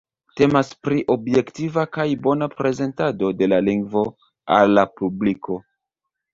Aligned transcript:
Temas 0.39 0.69
pri 0.87 1.03
objektiva 1.15 1.83
kaj 1.99 2.07
bona 2.29 2.49
prezentado 2.55 3.31
de 3.43 3.51
la 3.53 3.61
lingvo 3.71 4.07
al 4.59 4.77
la 4.81 4.89
publiko. 4.99 5.63